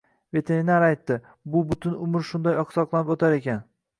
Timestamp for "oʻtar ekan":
3.17-3.63